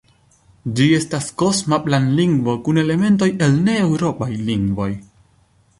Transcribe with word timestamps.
Ĝi 0.77 0.87
estas 0.99 1.27
kosma 1.41 1.79
planlingvo 1.89 2.57
kun 2.69 2.83
elementoj 2.85 3.29
el 3.49 3.61
ne-eŭropaj 3.69 4.33
lingvoj. 4.51 4.93